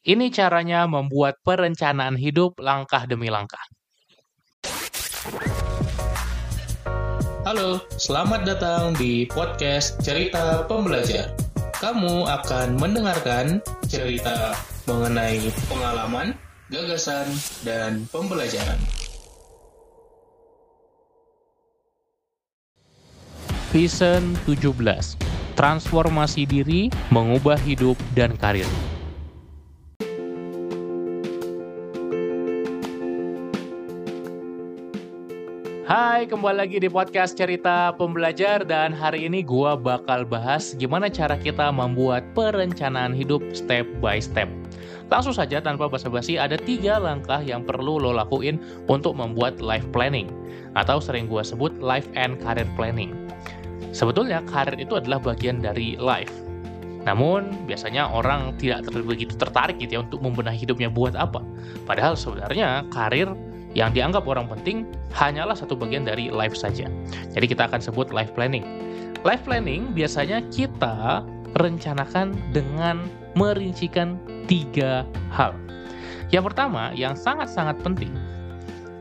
[0.00, 3.60] Ini caranya membuat perencanaan hidup langkah demi langkah.
[7.44, 11.36] Halo, selamat datang di podcast Cerita Pembelajar.
[11.84, 13.60] Kamu akan mendengarkan
[13.92, 14.56] cerita
[14.88, 16.32] mengenai pengalaman,
[16.72, 17.28] gagasan,
[17.60, 18.80] dan pembelajaran.
[23.68, 24.72] Vision 17
[25.60, 28.68] Transformasi diri, mengubah hidup, dan karir.
[35.90, 41.34] Hai, kembali lagi di podcast Cerita Pembelajar dan hari ini gua bakal bahas gimana cara
[41.34, 44.46] kita membuat perencanaan hidup step by step.
[45.10, 50.30] Langsung saja tanpa basa-basi ada tiga langkah yang perlu lo lakuin untuk membuat life planning
[50.78, 53.10] atau sering gua sebut life and career planning.
[53.90, 56.30] Sebetulnya karir itu adalah bagian dari life.
[57.02, 61.42] Namun, biasanya orang tidak begitu tertarik gitu ya untuk membenahi hidupnya buat apa.
[61.82, 63.26] Padahal sebenarnya karir
[63.78, 66.90] yang dianggap orang penting hanyalah satu bagian dari life saja.
[67.34, 68.66] Jadi kita akan sebut life planning.
[69.22, 71.22] Life planning biasanya kita
[71.58, 73.06] rencanakan dengan
[73.38, 74.18] merincikan
[74.50, 75.54] tiga hal.
[76.30, 78.14] Yang pertama, yang sangat-sangat penting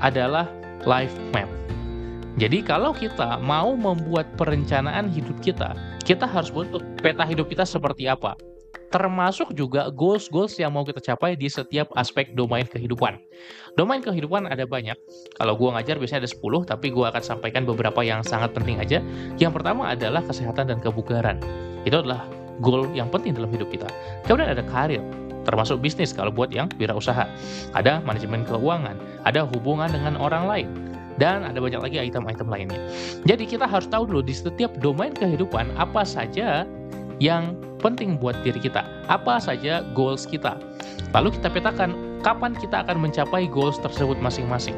[0.00, 0.48] adalah
[0.88, 1.48] life map.
[2.40, 8.08] Jadi kalau kita mau membuat perencanaan hidup kita, kita harus bentuk peta hidup kita seperti
[8.08, 8.32] apa
[8.90, 13.22] termasuk juga goals-goals yang mau kita capai di setiap aspek domain kehidupan.
[13.78, 14.98] Domain kehidupan ada banyak.
[15.38, 18.98] Kalau gua ngajar biasanya ada 10, tapi gua akan sampaikan beberapa yang sangat penting aja.
[19.38, 21.38] Yang pertama adalah kesehatan dan kebugaran.
[21.86, 22.26] Itu adalah
[22.60, 23.86] goal yang penting dalam hidup kita.
[24.26, 25.00] Kemudian ada karir,
[25.46, 27.30] termasuk bisnis kalau buat yang wirausaha.
[27.78, 30.68] Ada manajemen keuangan, ada hubungan dengan orang lain,
[31.22, 32.80] dan ada banyak lagi item-item lainnya.
[33.22, 36.66] Jadi kita harus tahu dulu di setiap domain kehidupan apa saja
[37.22, 38.84] yang penting buat diri kita.
[39.08, 40.60] Apa saja goals kita.
[41.16, 44.76] Lalu kita petakan kapan kita akan mencapai goals tersebut masing-masing.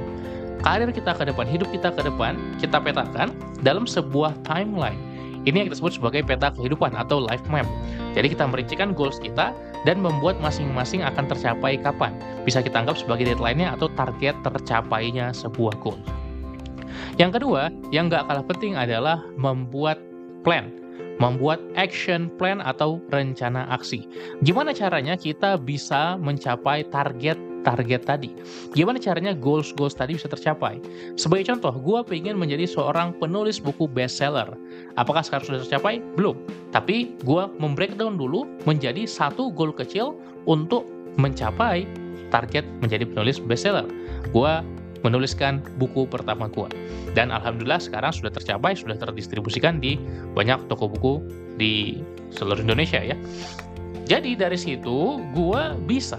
[0.62, 3.34] Karir kita ke depan, hidup kita ke depan, kita petakan
[3.66, 4.99] dalam sebuah timeline.
[5.43, 7.66] Ini yang kita sebut sebagai peta kehidupan atau life map.
[8.15, 9.50] Jadi kita merincikan goals kita
[9.82, 12.15] dan membuat masing-masing akan tercapai kapan.
[12.47, 15.99] Bisa kita anggap sebagai deadline-nya atau target tercapainya sebuah goal.
[17.19, 19.99] Yang kedua, yang nggak kalah penting adalah membuat
[20.47, 20.81] plan
[21.22, 24.10] membuat action plan atau rencana aksi.
[24.43, 28.34] Gimana caranya kita bisa mencapai target target tadi.
[28.75, 30.82] Gimana caranya goals-goals tadi bisa tercapai?
[31.15, 34.50] Sebagai contoh, gue pengen menjadi seorang penulis buku bestseller.
[34.99, 36.03] Apakah sekarang sudah tercapai?
[36.19, 36.34] Belum.
[36.75, 40.19] Tapi gue membreakdown dulu menjadi satu goal kecil
[40.50, 40.91] untuk
[41.22, 41.87] mencapai
[42.34, 43.87] target menjadi penulis bestseller.
[44.34, 44.59] Gue
[45.02, 46.70] menuliskan buku pertama gua.
[47.12, 49.98] Dan alhamdulillah sekarang sudah tercapai, sudah terdistribusikan di
[50.32, 51.14] banyak toko buku
[51.58, 52.00] di
[52.32, 53.18] seluruh Indonesia ya.
[54.06, 56.18] Jadi dari situ gua bisa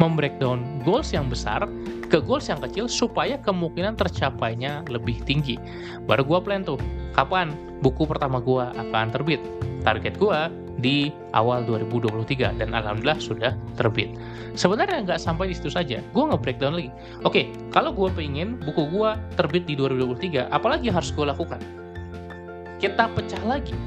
[0.00, 1.68] membreakdown goals yang besar
[2.10, 5.56] ke goals yang kecil supaya kemungkinan tercapainya lebih tinggi.
[6.04, 6.80] Baru gua plan tuh,
[7.16, 9.40] kapan buku pertama gua akan terbit.
[9.82, 14.10] Target gua di awal 2023 dan alhamdulillah sudah terbit.
[14.58, 16.90] Sebenarnya nggak sampai di situ saja, gue nge-breakdown lagi.
[17.22, 21.62] Oke, kalau gue pengen buku gue terbit di 2023, apalagi harus gue lakukan?
[22.82, 23.78] Kita pecah lagi.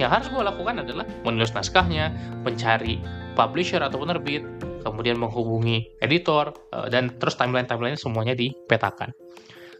[0.00, 2.10] Yang harus gue lakukan adalah menulis naskahnya,
[2.42, 2.98] mencari
[3.36, 4.42] publisher atau penerbit,
[4.82, 9.12] kemudian menghubungi editor, eh, dan terus timeline-timeline semuanya dipetakan.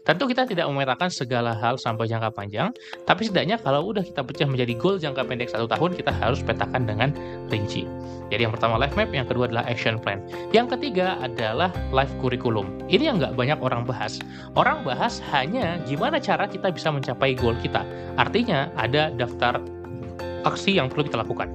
[0.07, 2.69] Tentu kita tidak memetakan segala hal sampai jangka panjang,
[3.03, 6.87] tapi setidaknya kalau udah kita pecah menjadi goal jangka pendek satu tahun, kita harus petakan
[6.87, 7.09] dengan
[7.51, 7.83] rinci.
[8.29, 10.21] Jadi yang pertama life map, yang kedua adalah action plan.
[10.53, 12.69] Yang ketiga adalah life curriculum.
[12.87, 14.21] Ini yang nggak banyak orang bahas.
[14.53, 17.81] Orang bahas hanya gimana cara kita bisa mencapai goal kita.
[18.21, 19.57] Artinya ada daftar
[20.45, 21.49] aksi yang perlu kita lakukan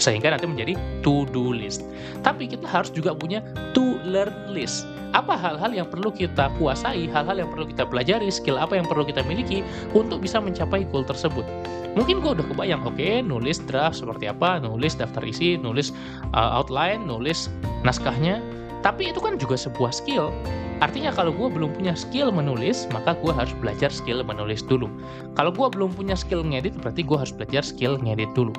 [0.00, 0.74] sehingga nanti menjadi
[1.04, 1.84] to-do list.
[2.24, 3.44] Tapi kita harus juga punya
[3.76, 4.88] to-learn list.
[5.12, 9.04] Apa hal-hal yang perlu kita kuasai, hal-hal yang perlu kita pelajari, skill apa yang perlu
[9.04, 9.60] kita miliki
[9.92, 11.44] untuk bisa mencapai goal tersebut.
[11.92, 15.92] Mungkin gue udah kebayang, oke, okay, nulis draft seperti apa, nulis daftar isi, nulis
[16.32, 17.52] uh, outline, nulis
[17.84, 18.40] naskahnya,
[18.82, 20.34] tapi itu kan juga sebuah skill
[20.82, 24.90] Artinya kalau gue belum punya skill menulis, maka gue harus belajar skill menulis dulu.
[25.38, 28.50] Kalau gue belum punya skill ngedit, berarti gue harus belajar skill ngedit dulu.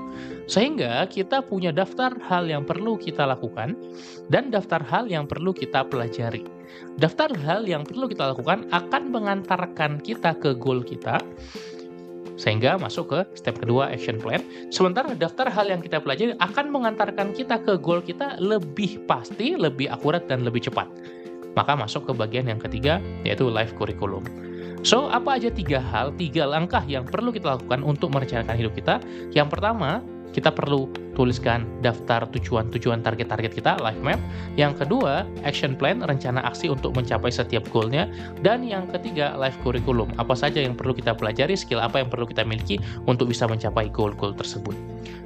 [0.47, 3.75] Sehingga kita punya daftar hal yang perlu kita lakukan
[4.31, 6.47] dan daftar hal yang perlu kita pelajari.
[6.95, 11.19] Daftar hal yang perlu kita lakukan akan mengantarkan kita ke goal kita
[12.35, 14.41] sehingga masuk ke step kedua action plan.
[14.73, 19.89] Sementara daftar hal yang kita pelajari akan mengantarkan kita ke goal kita lebih pasti, lebih
[19.89, 20.89] akurat dan lebih cepat.
[21.53, 24.25] Maka masuk ke bagian yang ketiga, yaitu life curriculum.
[24.83, 28.99] So, apa aja tiga hal, tiga langkah yang perlu kita lakukan untuk merencanakan hidup kita?
[29.31, 30.03] Yang pertama,
[30.35, 34.19] kita perlu tuliskan daftar tujuan-tujuan target-target kita, life map.
[34.59, 38.09] Yang kedua, action plan, rencana aksi untuk mencapai setiap goalnya.
[38.41, 42.25] Dan yang ketiga, life curriculum, apa saja yang perlu kita pelajari, skill apa yang perlu
[42.27, 42.77] kita miliki
[43.09, 44.75] untuk bisa mencapai goal-goal tersebut.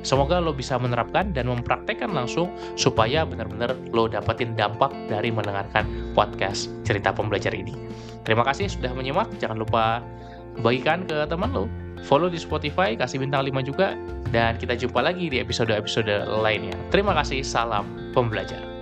[0.05, 6.71] Semoga lo bisa menerapkan dan mempraktekkan langsung supaya benar-benar lo dapetin dampak dari mendengarkan podcast
[6.87, 7.75] cerita pembelajar ini.
[8.23, 10.03] Terima kasih sudah menyimak, jangan lupa
[10.63, 13.97] bagikan ke teman lo follow di Spotify, kasih bintang 5 juga,
[14.29, 16.75] dan kita jumpa lagi di episode-episode lainnya.
[16.93, 18.76] Terima kasih, salam pembelajar.